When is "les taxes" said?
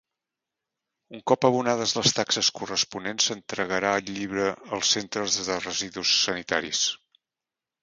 1.97-2.49